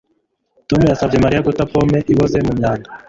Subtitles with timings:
[0.69, 2.87] Tom yasabye Mariya guta pome iboze mu myanda